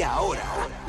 Y 0.00 0.02
ahora, 0.02 0.42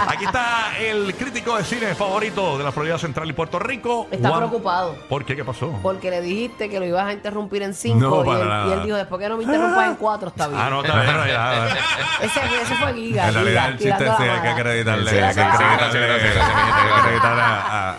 Aquí 0.08 0.24
está 0.24 0.76
el 0.78 1.14
crítico 1.14 1.56
de 1.56 1.64
cine 1.64 1.94
favorito 1.94 2.56
de 2.58 2.64
la 2.64 2.72
Florida 2.72 2.98
Central 2.98 3.28
y 3.28 3.32
Puerto 3.32 3.58
Rico. 3.58 4.06
Está 4.10 4.28
Juan- 4.28 4.40
preocupado. 4.40 4.96
¿Por 5.08 5.24
qué? 5.24 5.34
¿Qué 5.36 5.44
pasó? 5.44 5.72
Porque 5.82 6.10
le 6.10 6.20
dijiste 6.20 6.68
que 6.68 6.78
lo 6.78 6.86
ibas 6.86 7.06
a 7.06 7.12
interrumpir 7.12 7.62
en 7.62 7.74
cinco. 7.74 8.24
No, 8.24 8.24
y, 8.24 8.40
él, 8.40 8.48
nada. 8.48 8.66
y 8.68 8.72
él 8.72 8.82
dijo, 8.84 8.96
después 8.96 9.20
que 9.20 9.28
no 9.28 9.36
me 9.36 9.44
interrumpas 9.44 9.86
en 9.88 9.94
cuatro, 9.96 10.28
está 10.28 10.48
bien. 10.48 10.60
Ah, 10.60 10.70
no, 10.70 10.82
está 10.84 11.00
bien, 11.02 11.16
ese, 12.22 12.40
ese 12.62 12.74
fue 12.76 12.94
Giga. 12.94 13.28
En 13.28 13.34
realidad 13.34 13.68
el 13.70 13.78
chiste 13.78 13.92
hay 14.08 14.16
que 14.16 14.30
hay 14.30 14.40
que 14.40 14.48
acreditarle, 14.48 15.10
sí, 15.10 15.39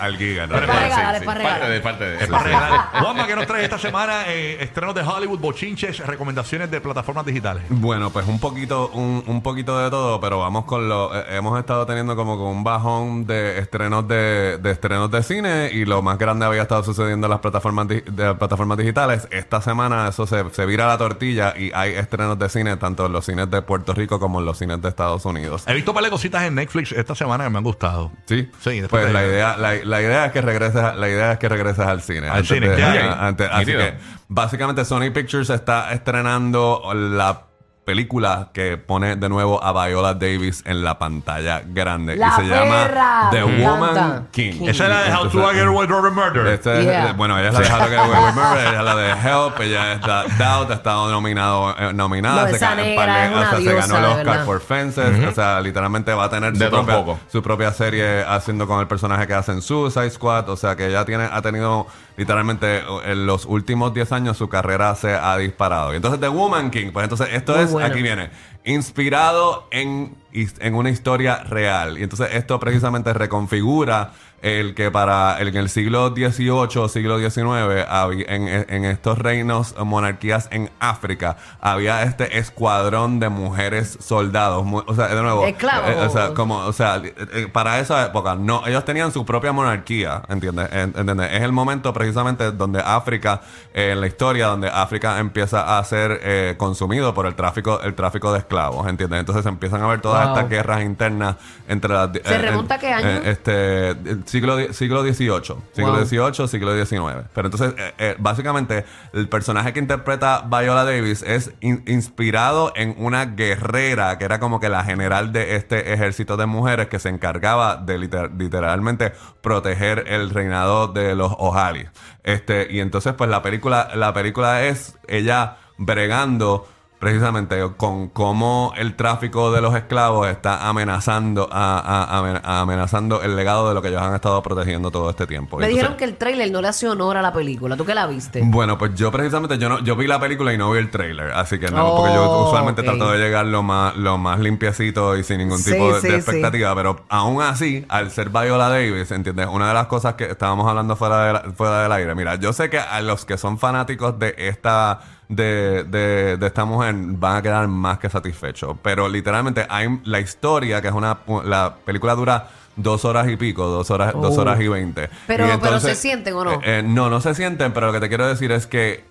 al 0.02 0.18
giga. 0.18 0.48
Parte 0.48 1.70
de 1.70 1.82
parte 1.82 2.04
de 2.06 2.16
Es 2.24 2.28
para 2.28 2.44
regalar. 2.44 2.82
Juanma, 3.00 3.28
¿qué 3.28 3.36
nos 3.36 3.48
trae 3.48 3.64
esta 3.64 3.78
semana? 3.78 4.24
Eh, 4.28 4.58
estrenos 4.62 4.96
de 4.96 5.02
Hollywood, 5.02 5.40
bochinches, 5.40 6.00
recomendaciones 6.06 6.70
de 6.72 6.82
plataformas 6.82 7.26
digitales. 7.26 7.64
Bueno, 7.70 8.10
pues 8.10 8.28
un 8.28 8.40
poquito, 8.40 8.90
un, 8.94 9.24
un 9.28 9.42
poquito 9.42 9.78
de 9.80 9.90
todo, 9.90 10.20
pero 10.20 10.40
vamos 10.40 10.66
con 10.66 10.88
lo. 10.90 11.16
eh, 11.16 11.38
hemos 11.38 11.58
estado 11.60 11.86
teniendo 11.86 12.16
como 12.16 12.38
con 12.38 12.48
un 12.48 12.64
bajón 12.64 13.26
de 13.26 13.60
estrenos 13.60 14.08
de, 14.08 14.58
de 14.58 14.72
estrenos 14.72 15.12
de 15.12 15.24
cine 15.24 15.70
y 15.72 15.86
lo 15.86 16.02
más 16.02 16.18
grande 16.18 16.46
había 16.46 16.62
estado 16.64 16.84
sucediendo 16.84 17.28
en 17.28 17.32
las 17.32 17.40
plataformas 17.40 17.88
di- 17.88 18.02
de 18.02 18.24
las 18.26 18.38
plataformas 18.38 18.78
digitales. 18.78 19.28
Esta 19.32 19.62
semana 19.62 20.08
eso 20.10 20.26
se, 20.28 20.50
se 20.52 20.66
vira 20.66 20.88
la 20.88 20.98
tortilla 20.98 21.54
y 21.58 21.72
hay 21.74 21.94
estrenos 21.94 22.38
de 22.40 22.50
cine 22.50 22.78
tanto 22.78 23.06
en 23.06 23.14
los 23.14 23.26
cines 23.26 23.50
de 23.50 23.62
Puerto 23.62 23.94
Rico 23.94 24.20
como 24.20 24.40
en 24.40 24.46
los 24.46 24.58
cines 24.58 24.82
de 24.82 24.90
Estados 24.90 25.26
Unidos. 25.26 25.64
He 25.68 25.74
visto 25.74 25.92
un 25.92 25.96
par 25.96 26.04
de 26.04 26.10
cositas 26.10 26.44
en 26.44 26.56
Netflix 26.56 26.92
esta 26.92 27.16
semana 27.24 27.44
que 27.46 27.50
me 27.50 27.58
han 27.60 27.64
gustado. 27.64 28.12
Sí, 28.26 28.50
Sí, 28.60 28.82
después 28.82 29.04
pues 29.04 29.14
la 29.14 29.26
idea, 29.26 29.56
la, 29.58 29.76
la 29.84 30.02
idea 30.02 30.26
es 30.26 30.32
que 30.32 30.42
regreses, 30.42 30.76
a- 30.82 30.94
la 30.96 31.08
idea 31.10 31.32
es 31.34 31.38
que 31.40 31.50
regreses 31.50 31.86
al 31.86 32.02
cine. 32.02 32.28
Al 32.30 32.38
Antes 32.38 32.48
cine, 32.50 32.70
de- 32.70 32.84
a- 32.84 33.28
antes- 33.28 33.50
así 33.52 33.66
que 33.66 33.94
básicamente 34.28 34.86
Sony 34.86 35.12
Pictures 35.14 35.50
está 35.50 35.92
estrenando 35.94 36.84
la 36.94 37.48
película 37.92 38.48
que 38.54 38.78
pone 38.78 39.18
de 39.18 39.28
nuevo 39.28 39.62
a 39.62 39.74
Viola 39.86 40.14
Davis 40.14 40.64
en 40.66 40.82
la 40.82 40.98
pantalla 40.98 41.62
grande 41.66 42.16
La 42.16 42.28
y 42.28 42.32
se 42.32 42.44
llama 42.48 43.28
The 43.32 43.44
me 43.44 43.66
Woman 43.68 43.90
encanta. 43.90 44.24
King. 44.32 44.52
King. 44.54 44.70
Esa 44.70 44.84
es 44.86 44.90
la 44.90 45.02
de 45.04 45.12
How 45.14 45.30
to 45.30 45.50
Get 45.52 45.64
Away 45.66 45.88
with 45.88 46.12
Murder. 46.14 46.48
es- 46.48 46.62
Yeah. 46.86 47.12
bueno, 47.18 47.38
ella 47.38 47.50
es 47.50 47.54
la 47.54 47.60
de 47.60 47.68
How 47.74 47.80
to 47.80 47.86
Get 47.90 47.98
Away 48.00 48.24
with 48.28 48.34
Murder, 48.34 48.68
ella 48.68 48.80
es 48.80 48.86
la 48.86 48.96
de 48.96 49.10
Help, 49.30 49.60
ella 49.60 49.92
es 49.94 50.02
da- 50.02 50.24
Doubt, 50.24 50.72
ha 50.72 50.74
estado 50.76 51.12
nominado, 51.12 51.76
eh, 51.78 51.94
nominada, 51.94 52.44
No, 52.44 52.48
se, 52.50 52.56
esa 52.56 52.72
ga- 52.72 52.76
negra 52.78 53.06
par 53.06 53.14
de- 53.20 53.26
es 53.26 53.32
una 53.32 53.40
o 53.40 53.44
sea, 53.50 53.52
se 53.58 53.62
diosa, 53.62 53.76
ganó 53.88 53.96
el 53.98 54.02
de 54.02 54.08
Oscar 54.08 54.26
verdad. 54.26 54.46
por 54.46 54.62
Fences, 54.62 55.28
o 55.28 55.32
sea, 55.34 55.60
literalmente 55.60 56.14
va 56.14 56.24
a 56.24 56.30
tener 56.30 56.54
De 56.54 56.64
su 56.66 56.72
todo 56.72 56.80
un 56.80 56.86
propia, 56.86 57.06
poco. 57.06 57.20
su 57.30 57.44
propia 57.44 57.74
serie 57.74 58.24
haciendo 58.26 58.68
con 58.68 58.80
el 58.80 58.88
personaje 58.88 59.28
que 59.28 59.34
hace 59.34 59.52
en 59.52 59.62
Suicide 59.62 60.10
Squad, 60.12 60.48
o 60.50 60.56
sea 60.56 60.78
que 60.78 60.88
ella 60.88 61.04
tiene, 61.04 61.28
ha 61.30 61.42
tenido 61.42 61.88
literalmente 62.18 62.82
en 63.06 63.26
los 63.26 63.46
últimos 63.46 63.94
10 63.94 64.12
años 64.12 64.38
su 64.38 64.50
carrera 64.50 64.94
se 64.96 65.14
ha 65.14 65.38
disparado. 65.38 65.94
Y 65.94 65.98
entonces 65.98 66.20
The 66.20 66.28
Woman 66.28 66.72
King, 66.72 66.92
pues 66.92 67.04
entonces 67.04 67.30
esto 67.32 67.54
Muy 67.56 67.64
es, 67.64 67.72
bueno. 67.72 67.88
aquí 67.88 68.02
viene, 68.02 68.30
inspirado 68.64 69.68
en, 69.72 70.16
en 70.34 70.76
una 70.76 70.90
historia 70.90 71.44
real. 71.44 71.98
Y 71.98 72.04
entonces 72.04 72.30
esto 72.34 72.60
precisamente 72.60 73.14
reconfigura 73.14 74.12
el 74.42 74.74
que 74.74 74.90
para 74.90 75.38
el, 75.40 75.50
en 75.50 75.56
el 75.58 75.70
siglo 75.70 76.10
XVIII, 76.16 76.90
siglo 76.90 77.20
XIX, 77.20 77.86
en, 78.28 78.48
en 78.48 78.86
estos 78.86 79.20
reinos, 79.20 79.76
monarquías 79.86 80.48
en 80.50 80.72
África, 80.80 81.38
había 81.60 82.02
este 82.02 82.40
escuadrón 82.40 83.20
de 83.20 83.30
mujeres 83.30 84.00
soldados. 84.02 84.66
mu- 84.66 84.82
O 84.88 84.96
sea, 84.96 85.10
de 85.10 85.22
nuevo, 85.22 85.44
eh, 85.92 85.96
o 86.08 86.10
sea, 86.10 86.34
como, 86.34 86.58
o 86.58 86.74
sea, 86.74 87.00
eh, 87.06 87.50
para 87.54 87.80
esa 87.82 88.04
época, 88.08 88.34
no, 88.34 88.66
ellos 88.66 88.84
tenían 88.84 89.12
su 89.12 89.24
propia 89.28 89.52
monarquía, 89.52 90.24
¿entiendes? 90.28 90.70
En- 90.72 90.94
¿Entiendes? 90.98 91.30
Es 91.34 91.44
el 91.44 91.52
momento 91.52 91.94
precisamente 91.94 92.52
donde 92.52 92.80
África, 92.84 93.42
eh, 93.76 93.92
en 93.92 94.02
la 94.02 94.08
historia, 94.08 94.48
donde 94.48 94.70
África 94.70 95.20
empieza 95.20 95.78
a 95.78 95.84
ser 95.84 96.20
eh, 96.24 96.56
consumido 96.58 97.14
por 97.14 97.28
el 97.28 97.36
tráfico, 97.36 97.80
el 97.84 97.94
tráfico 97.94 98.34
de 98.34 98.40
esclavos, 98.52 98.86
¿entiendes? 98.88 99.20
Entonces 99.22 99.46
empiezan 99.46 99.82
a 99.82 99.88
ver 99.88 100.02
todas 100.02 100.26
Wow. 100.28 100.36
estas 100.36 100.50
guerras 100.50 100.82
internas 100.84 101.38
entre 101.70 101.94
las... 101.94 102.10
¿Se 102.24 102.38
remonta 102.38 102.76
a 102.76 102.80
qué 102.80 102.92
año? 102.92 103.08
este, 103.24 103.90
el 103.92 104.24
siglo, 104.28 104.58
siglo 104.74 105.04
XVIII, 105.04 105.56
siglo 105.74 105.94
Wow. 105.94 106.06
XVIII, 106.06 106.48
siglo 106.50 106.86
XIX. 106.86 107.28
Pero 107.34 107.48
entonces, 107.48 107.74
eh, 107.78 107.94
eh, 107.98 108.16
básicamente, 108.20 108.86
el 109.14 109.30
personaje 109.30 109.72
que 109.72 109.80
interpreta 109.80 110.42
Viola 110.48 110.84
Davis 110.84 111.24
es 111.24 111.52
in- 111.62 111.84
inspirado 111.88 112.74
en 112.76 112.94
una 112.98 113.26
guerrera 113.26 114.18
que 114.18 114.26
era 114.26 114.40
como 114.40 114.60
que 114.60 114.68
la 114.70 114.84
general 114.84 115.32
de 115.32 115.56
este 115.56 115.94
ejército 115.94 116.36
de 116.36 116.46
mujeres 116.46 116.88
que 116.88 117.00
se 117.00 117.08
encargaba 117.10 117.78
de 117.78 117.98
liter- 117.98 118.32
literalmente 118.38 119.14
proteger 119.42 120.06
el 120.08 120.30
reinado 120.30 120.88
de 120.88 121.16
los 121.16 121.32
Ojali. 121.38 121.88
Este, 122.24 122.68
y 122.70 122.80
entonces, 122.82 123.14
pues 123.14 123.30
la 123.30 123.42
película, 123.42 123.90
la 123.96 124.14
película 124.14 124.64
es 124.64 124.98
ella 125.08 125.58
bregando 125.78 126.68
precisamente 127.02 127.60
con 127.78 128.08
cómo 128.10 128.72
el 128.78 128.96
tráfico 128.96 129.52
de 129.52 129.60
los 129.60 129.76
esclavos 129.76 130.28
está 130.30 130.70
amenazando 130.70 131.50
a, 131.52 131.80
a- 131.80 132.18
amen- 132.20 132.40
amenazando 132.44 133.22
el 133.24 133.36
legado 133.36 133.68
de 133.68 133.74
lo 133.74 133.82
que 133.82 133.88
ellos 133.90 134.02
han 134.02 134.14
estado 134.16 134.42
protegiendo 134.44 134.92
todo 134.92 135.10
este 135.10 135.26
tiempo. 135.28 135.58
Me 135.58 135.66
Entonces- 135.66 135.76
dijeron 135.82 135.98
que 135.98 136.06
el 136.06 136.16
trailer 136.16 136.52
no 136.52 136.62
le 136.62 136.68
hace 136.68 136.88
honor 136.88 137.18
a 137.18 137.22
la 137.24 137.34
película. 137.34 137.76
¿Tú 137.76 137.86
qué 137.86 137.96
la 137.96 138.06
viste? 138.08 138.42
bueno, 138.46 138.78
pues 138.78 138.94
yo 138.96 139.12
precisamente 139.12 139.58
yo 139.58 139.68
no 139.68 139.80
yo 139.80 139.96
vi 139.96 140.06
la 140.08 140.20
película 140.20 140.54
y 140.54 140.58
no 140.60 140.72
vi 140.72 140.78
el 140.80 140.92
trailer, 140.92 141.32
así 141.32 141.58
que 141.60 141.70
no, 141.72 141.88
Oh, 141.88 141.98
porque 141.98 142.14
yo 142.14 142.46
usualmente 142.48 142.82
ok. 142.82 142.88
trato 142.88 143.12
de 143.12 143.18
llegar 143.18 143.46
lo 143.48 143.64
más 143.64 143.96
lo 143.98 144.18
más 144.20 144.40
limpiecito 144.40 145.18
y 145.18 145.24
sin 145.24 145.40
ningún 145.40 145.58
Sí, 145.58 145.72
tipo 145.72 145.94
de, 145.96 146.02
sí, 146.02 146.08
de 146.08 146.14
sí. 146.14 146.18
expectativa, 146.20 146.76
pero 146.76 147.04
aún 147.10 147.42
así, 147.42 147.84
al 147.90 148.12
ser 148.12 148.30
Viola 148.30 148.70
Davis, 148.70 149.10
¿entiendes? 149.12 149.48
Una 149.52 149.68
de 149.70 149.74
las 149.74 149.88
cosas 149.88 150.14
que 150.14 150.26
estábamos 150.26 150.68
hablando 150.70 150.96
fuera 150.96 151.26
de 151.26 151.34
la- 151.34 151.42
fuera 151.56 151.82
del 151.84 151.92
aire, 151.92 152.14
mira, 152.14 152.36
yo 152.36 152.54
sé 152.54 152.70
que 152.70 152.78
a 152.80 153.02
los 153.02 153.26
que 153.26 153.38
son 153.40 153.58
fanáticos 153.58 154.20
de 154.20 154.36
esta 154.38 155.00
de, 155.32 155.86
de, 155.86 156.38
de 156.38 156.48
esta 156.48 156.66
mujer 156.66 156.94
van 156.98 157.38
a 157.38 157.42
quedar 157.42 157.68
más 157.68 157.98
que 158.00 158.10
satisfechos, 158.10 158.76
pero 158.84 159.08
literalmente 159.08 159.66
hay 159.70 159.88
la 160.04 160.20
historia 160.20 160.82
que 160.82 160.90
es 160.90 160.94
una 160.94 161.18
la 161.46 161.74
película 161.86 162.14
dura 162.16 162.50
Dos 162.74 163.04
horas 163.04 163.28
y 163.28 163.36
pico, 163.36 163.66
dos 163.68 163.92
horas, 163.92 164.14
dos 164.14 164.38
Oh. 164.38 164.42
horas 164.42 164.60
y 164.62 164.68
veinte. 164.70 165.10
Pero- 165.28 165.46
Y 165.46 165.58
pero 165.62 165.80
¿se 165.82 165.94
sienten 165.94 166.34
o 166.36 166.46
no? 166.46 166.52
eh, 166.54 166.60
eh, 166.64 166.84
no, 166.84 167.10
no 167.10 167.20
se 167.20 167.36
sienten, 167.36 167.74
pero 167.74 167.88
lo 167.88 167.94
que 167.94 168.00
te 168.00 168.08
quiero 168.08 168.26
decir 168.26 168.50
es 168.54 168.66
que 168.66 169.04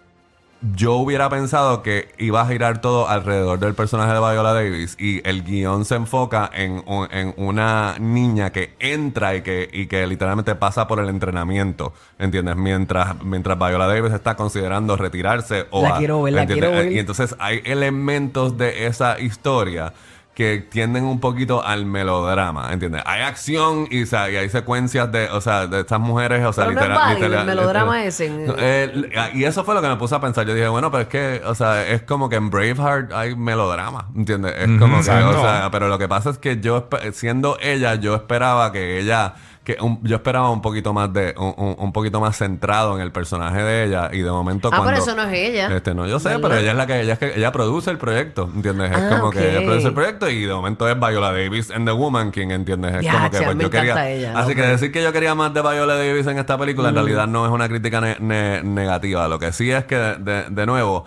yo 0.77 0.95
hubiera 0.95 1.31
pensado 1.31 1.83
que 1.83 2.09
iba 2.19 2.43
a 2.43 2.47
girar 2.47 2.81
todo 2.83 3.09
alrededor 3.09 3.59
del 3.59 3.75
personaje 3.75 4.13
de 4.13 4.19
Viola 4.19 4.53
Davis 4.53 4.95
y 4.99 5.27
el 5.27 5.43
guion 5.43 5.87
se 5.87 5.95
enfoca 5.95 6.51
en, 6.53 6.85
en 7.11 7.33
una 7.39 7.97
niña 7.99 8.51
que 8.51 8.75
entra 8.79 9.35
y 9.35 9.41
que, 9.43 9.71
y 9.73 9.87
que 9.87 10.07
literalmente 10.07 10.55
pasa 10.55 10.87
por 10.87 11.01
el 11.01 11.09
entrenamiento, 11.09 11.95
¿entiendes? 12.19 12.57
Mientras, 12.57 13.23
mientras 13.25 13.59
Viola 13.59 13.87
Davis 13.87 14.13
está 14.13 14.37
considerando 14.37 14.97
retirarse 14.97 15.67
o... 15.71 15.83
La 15.83 15.95
a- 15.95 15.99
quiero 15.99 16.23
ver, 16.23 16.35
la 16.35 16.47
quiero 16.47 16.71
ver. 16.73 16.93
Y 16.93 16.99
entonces 16.99 17.35
hay 17.39 17.63
elementos 17.65 18.59
de 18.59 18.87
esa 18.87 19.19
historia 19.19 19.95
que 20.41 20.57
tienden 20.71 21.05
un 21.05 21.21
poquito 21.21 21.63
al 21.63 21.85
melodrama, 21.85 22.73
¿entiendes? 22.73 23.03
Hay 23.05 23.21
acción 23.21 23.87
y, 23.91 24.05
o 24.05 24.07
sea, 24.07 24.31
y 24.31 24.37
hay 24.37 24.49
secuencias 24.49 25.13
de, 25.13 25.29
o 25.29 25.39
sea, 25.43 25.67
de 25.67 25.81
estas 25.81 26.01
mujeres, 26.01 26.43
o 26.47 26.53
sea, 26.55 26.65
Pero 26.65 26.77
no 26.77 26.81
es 26.81 26.89
literal- 26.89 26.99
válido 27.21 27.41
el 27.41 27.45
melodrama 27.47 27.97
literal- 27.99 28.09
ese 28.09 28.31
No, 28.31 28.55
eh, 28.57 29.31
y 29.35 29.45
eso 29.45 29.65
fue 29.65 29.75
lo 29.75 29.83
que 29.83 29.89
me 29.89 29.97
puse 29.97 30.15
a 30.15 30.21
pensar. 30.23 30.47
Yo 30.47 30.55
dije, 30.55 30.69
bueno, 30.69 30.91
pero 30.91 31.03
es 31.03 31.09
que, 31.09 31.43
o 31.45 31.55
sea, 31.55 31.87
es 31.87 32.01
como 32.05 32.31
que 32.31 32.37
en 32.37 32.49
Braveheart 32.49 33.13
hay 33.13 33.37
melodrama, 33.37 34.09
¿entiendes? 34.17 34.55
Es 34.57 34.79
como 34.79 34.95
que, 35.03 35.11
o 35.11 35.43
sea, 35.43 35.69
pero 35.71 35.89
lo 35.89 35.99
que 35.99 36.09
pasa 36.09 36.31
es 36.31 36.39
que 36.39 36.59
yo, 36.59 36.89
siendo 37.13 37.59
ella, 37.61 37.97
yo 37.97 38.15
esperaba 38.15 38.73
que 38.73 38.99
ella, 38.99 39.35
que 39.75 39.83
un- 39.83 40.01
yo 40.03 40.17
esperaba 40.17 40.51
un 40.51 40.63
poquito 40.63 40.93
más 40.93 41.13
de, 41.13 41.35
un, 41.37 41.55
un- 41.57 41.77
un 41.79 41.93
poquito 41.93 42.21
más 42.21 42.37
centrado 42.37 42.95
en 42.97 43.03
el 43.03 43.13
personaje 43.13 43.63
de 43.63 43.85
ella 43.85 44.11
y 44.13 44.19
de 44.21 44.31
momento 44.31 44.69
Ah, 44.69 44.77
cuando... 44.79 44.87
pero 44.91 45.03
eso 45.03 45.15
no 45.15 45.23
es 45.23 45.33
ella. 45.33 45.75
Este, 45.77 45.95
no, 45.95 46.07
yo 46.07 46.19
sé, 46.19 46.29
¿Verdad? 46.31 46.41
pero 46.43 46.57
ella 46.61 46.71
es 46.73 46.77
la 46.77 46.87
que, 46.87 47.01
ella 47.01 47.13
es 47.15 47.19
que, 47.19 47.35
ella 47.37 47.53
produce 47.53 47.91
el 47.91 47.99
proyecto, 47.99 48.51
¿entiendes? 48.55 48.91
Es 48.93 48.97
Ah, 48.99 49.19
como 49.19 49.31
que 49.31 49.51
ella 49.57 49.67
produce 49.67 49.89
el 49.89 49.95
proyecto 49.95 50.29
y 50.29 50.43
de 50.45 50.53
momento 50.55 50.89
es 50.89 50.99
Viola 50.99 51.33
Davis 51.33 51.71
en 51.71 51.85
The 51.85 51.93
Woman 51.93 52.31
King, 52.33 52.49
¿entiendes? 52.51 52.95
Es 52.97 53.03
Ya, 53.05 53.13
como 53.13 53.31
que 53.31 53.39
pues 53.43 53.59
yo 53.59 53.71
quería... 53.71 54.11
ella, 54.11 54.39
así 54.39 54.55
que 54.55 54.63
decir 54.63 54.93
que 54.93 55.03
yo 55.03 55.13
quería 55.13 55.35
más 55.35 55.53
de 55.55 55.63
Viola 55.63 55.95
Davis 55.97 56.27
en 56.27 56.39
esta 56.39 56.57
película 56.59 56.89
Mm. 56.89 56.91
en 56.91 56.95
realidad 56.95 57.27
no 57.27 57.45
es 57.47 57.53
una 57.53 57.69
crítica 57.69 58.01
ne- 58.01 58.17
ne- 58.21 58.63
negativa. 58.63 59.29
Lo 59.29 59.39
que 59.39 59.53
sí 59.53 59.71
es 59.71 59.85
que, 59.85 59.97
de, 59.97 60.45
de 60.51 60.67
nuevo, 60.67 61.05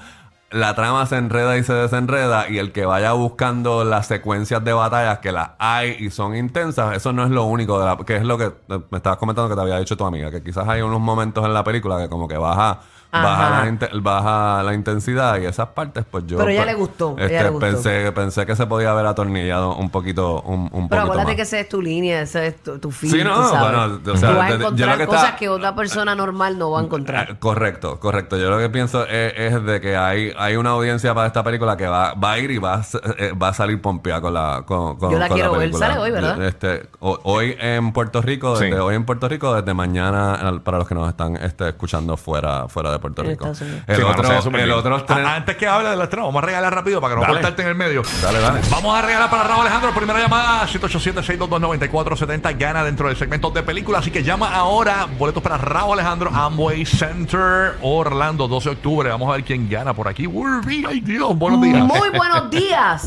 la 0.53 0.75
trama 0.75 1.07
se 1.07 1.17
enreda 1.17 1.57
y 1.57 1.63
se 1.63 1.73
desenreda 1.73 2.47
y 2.47 2.59
el 2.59 2.71
que 2.71 2.85
vaya 2.85 3.11
buscando 3.13 3.83
las 3.83 4.05
secuencias 4.05 4.63
de 4.63 4.71
batallas 4.71 5.17
que 5.17 5.31
las 5.31 5.51
hay 5.57 5.95
y 5.99 6.11
son 6.11 6.35
intensas, 6.35 6.95
eso 6.95 7.11
no 7.11 7.23
es 7.23 7.31
lo 7.31 7.45
único 7.45 7.79
de 7.79 7.85
la, 7.85 7.97
que 7.97 8.17
es 8.17 8.23
lo 8.23 8.37
que 8.37 8.45
eh, 8.45 8.79
me 8.91 8.97
estabas 8.97 9.17
comentando 9.17 9.49
que 9.49 9.55
te 9.55 9.61
había 9.61 9.79
dicho 9.79 9.97
tu 9.97 10.05
amiga, 10.05 10.29
que 10.29 10.43
quizás 10.43 10.67
hay 10.67 10.83
unos 10.83 10.99
momentos 10.99 11.43
en 11.43 11.55
la 11.55 11.63
película 11.63 11.97
que 11.97 12.07
como 12.07 12.27
que 12.27 12.37
baja 12.37 12.81
baja 13.21 13.49
la, 13.61 13.67
inte- 13.69 13.89
baja 14.01 14.63
la 14.63 14.73
intensidad 14.73 15.39
y 15.39 15.45
esas 15.45 15.67
partes 15.69 16.03
pues 16.09 16.25
yo 16.27 16.37
Pero 16.37 16.49
ella 16.49 16.65
le 16.65 16.73
gustó, 16.73 17.15
ella 17.17 17.25
este, 17.25 17.43
le 17.43 17.49
gustó. 17.49 17.65
pensé 17.67 18.11
pensé 18.11 18.45
que 18.45 18.55
se 18.55 18.65
podía 18.65 18.91
haber 18.91 19.05
atornillado 19.05 19.75
un 19.75 19.89
poquito 19.89 20.41
un, 20.41 20.61
un 20.61 20.69
Pero 20.69 20.79
poquito 20.79 21.01
acuérdate 21.01 21.25
más. 21.27 21.35
que 21.35 21.41
esa 21.43 21.59
es 21.59 21.69
tu 21.69 21.81
línea, 21.81 22.21
ese 22.21 22.47
es 22.47 22.63
tu, 22.63 22.79
tu 22.79 22.91
Sí, 22.91 23.23
no, 23.23 23.35
tú 23.35 23.49
sabes. 23.49 23.59
bueno, 23.61 23.99
o 24.13 24.17
sea, 24.17 24.31
Tú 24.31 24.37
vas 24.37 24.49
a 24.49 24.53
de- 24.53 24.59
yo 24.59 24.65
encontrar 24.65 24.89
lo 24.89 24.97
que 24.97 25.05
cosas 25.07 25.23
está- 25.25 25.35
que 25.37 25.49
otra 25.49 25.75
persona 25.75 26.15
normal 26.15 26.57
no 26.57 26.71
va 26.71 26.79
a 26.79 26.83
encontrar. 26.83 27.27
Ah, 27.31 27.35
Correcto, 27.39 27.99
correcto. 27.99 28.37
Yo 28.37 28.49
lo 28.49 28.57
que 28.57 28.69
pienso 28.69 29.05
es, 29.07 29.33
es 29.37 29.63
de 29.63 29.79
que 29.81 29.95
hay, 29.95 30.33
hay 30.37 30.55
una 30.55 30.71
audiencia 30.71 31.13
para 31.13 31.27
esta 31.27 31.43
película 31.43 31.77
que 31.77 31.87
va, 31.87 32.13
va 32.15 32.31
a 32.33 32.39
ir 32.39 32.51
y 32.51 32.57
va 32.57 32.75
a, 32.75 32.79
s- 32.81 32.99
eh, 33.17 33.33
va 33.33 33.49
a 33.49 33.53
salir 33.53 33.81
pompeada 33.81 34.21
con 34.21 34.33
la 34.33 34.63
con, 34.65 34.97
con- 34.97 35.11
Yo 35.11 35.19
la 35.19 35.27
con 35.27 35.35
quiero 35.37 35.51
ver. 35.51 35.59
película. 35.61 35.87
Sale 35.87 35.99
hoy, 35.99 36.11
¿verdad? 36.11 36.41
Este, 36.43 36.89
ho- 36.99 37.19
hoy 37.23 37.55
en 37.59 37.91
Puerto 37.93 38.21
Rico, 38.21 38.55
Sí. 38.55 38.65
desde 38.65 38.79
hoy 38.79 38.95
en 38.95 39.05
Puerto 39.05 39.27
Rico, 39.29 39.53
desde 39.53 39.73
mañana 39.73 40.35
al- 40.35 40.61
para 40.61 40.77
los 40.79 40.87
que 40.87 40.95
nos 40.95 41.07
están 41.09 41.35
este, 41.37 41.69
escuchando 41.69 42.17
fuera, 42.17 42.67
fuera 42.67 42.91
de 42.91 42.99
Puerto 43.03 43.21
Rico. 43.23 43.47
El 43.47 43.55
Sí, 43.55 43.63
otro, 44.01 44.23
el 44.31 44.37
estreno- 44.37 45.27
A- 45.27 45.35
Antes 45.35 45.57
que 45.57 45.67
hable 45.67 45.89
del 45.89 46.01
estreno, 46.01 46.25
vamos 46.27 46.41
a 46.41 46.45
regalar 46.45 46.73
rápido 46.73 47.01
para 47.01 47.13
que 47.13 47.19
no 47.19 47.21
Dale. 47.21 47.33
cortarte 47.35 47.61
en 47.63 47.67
el 47.67 47.75
medio. 47.75 48.01
Dale, 48.21 48.39
dale. 48.39 48.61
Vamos 48.71 48.97
a 48.97 49.01
regalar 49.01 49.29
para 49.29 49.43
Raúl 49.43 49.61
Alejandro. 49.61 49.93
Primera 49.93 50.19
llamada, 50.19 50.65
787-622-9470. 50.67 52.53
Gana 52.57 52.83
dentro 52.83 53.07
del 53.07 53.17
segmento 53.17 53.49
de 53.51 53.61
película. 53.63 53.99
Así 53.99 54.09
que 54.11 54.23
llama 54.23 54.53
ahora. 54.55 55.05
Boletos 55.19 55.43
para 55.43 55.57
Raúl 55.57 55.93
Alejandro, 55.99 56.29
Amway 56.33 56.85
Center, 56.85 57.73
Orlando, 57.81 58.47
12 58.47 58.69
de 58.69 58.75
octubre. 58.75 59.09
Vamos 59.09 59.29
a 59.29 59.33
ver 59.33 59.43
quién 59.43 59.69
gana 59.69 59.93
por 59.93 60.07
aquí. 60.07 60.25
Urbi, 60.27 60.85
ay 60.87 61.01
Dios, 61.01 61.37
buenos 61.37 61.61
días. 61.61 61.83
Muy 61.83 62.09
buenos 62.09 62.49
días. 62.49 63.05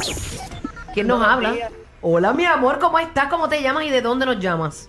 ¿Quién 0.93 1.07
nos 1.07 1.23
habla? 1.27 1.55
Hola, 2.03 2.33
mi 2.35 2.45
amor, 2.45 2.79
¿cómo 2.79 2.99
estás? 2.99 3.27
¿Cómo 3.29 3.49
te 3.49 3.63
llamas 3.63 3.85
y 3.85 3.91
de 3.91 4.03
dónde 4.03 4.27
nos 4.27 4.39
llamas? 4.39 4.89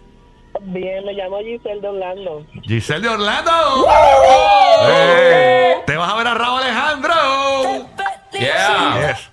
Bien, 0.61 1.05
me 1.05 1.13
llamo 1.13 1.39
Giselle 1.39 1.81
de 1.81 1.87
Orlando. 1.87 2.45
Giselle 2.63 3.01
de 3.01 3.09
Orlando. 3.09 3.51
¡Ey! 4.87 5.75
Te 5.85 5.95
vas 5.95 6.11
a 6.11 6.17
ver 6.17 6.27
a 6.27 6.33
Raúl 6.33 6.61
Alejandro. 6.61 7.13
Yeah. 8.33 9.15
Yes. 9.15 9.31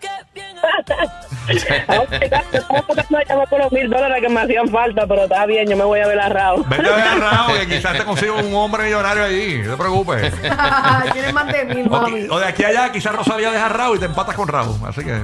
Por 3.50 3.58
los 3.58 3.72
mil 3.72 3.90
dólares 3.90 4.18
que 4.20 4.28
me 4.28 4.40
hacían 4.40 4.68
falta, 4.68 5.06
pero 5.06 5.24
está 5.24 5.46
bien, 5.46 5.68
yo 5.68 5.76
me 5.76 5.84
voy 5.84 6.00
a 6.00 6.06
ver 6.06 6.18
a 6.18 6.28
Raúl. 6.28 6.64
Vete 6.68 6.88
a 6.88 6.96
ver 6.96 7.04
a 7.04 7.14
Raúl, 7.16 7.58
que 7.60 7.76
quizás 7.76 7.98
te 7.98 8.04
consiga 8.04 8.32
un 8.32 8.54
hombre 8.54 8.84
millonario 8.84 9.24
allí. 9.24 9.58
No 9.58 9.72
te 9.72 9.76
preocupes. 9.76 10.32
Tienes 11.12 11.32
más 11.32 11.46
de 11.46 11.64
mil, 11.66 11.86
O, 11.86 11.90
mami. 11.90 12.26
o 12.30 12.38
de 12.38 12.46
aquí 12.46 12.64
a 12.64 12.68
allá, 12.68 12.92
quizás 12.92 13.14
Rosalía 13.14 13.50
deja 13.50 13.68
Raúl 13.68 13.96
y 13.96 14.00
te 14.00 14.06
empatas 14.06 14.34
con 14.34 14.48
Raúl. 14.48 14.76
Así 14.86 15.04
que. 15.04 15.20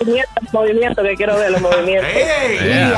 Movimiento, 0.00 0.30
movimiento, 0.52 1.02
que 1.02 1.14
quiero 1.14 1.36
ver 1.38 1.52
los 1.52 1.60
movimientos. 1.60 2.10
¡Ey! 2.12 2.92